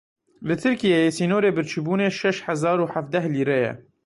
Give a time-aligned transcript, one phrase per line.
[0.47, 3.71] Li Tirkiyeyê sînorê birçîbûnê şeş hezar û hevdeh lîre ye.